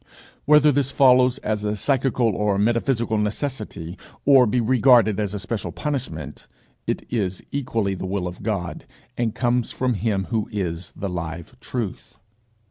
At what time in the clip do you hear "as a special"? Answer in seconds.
5.19-5.71